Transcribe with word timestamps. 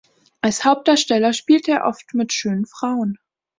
Als 0.41 0.65
Hauptdarsteller 0.65 1.31
spielte 1.31 1.73
er 1.73 1.85
oft 1.85 2.15
mit 2.15 2.33
schönen 2.33 2.65
Frauen. 2.65 3.19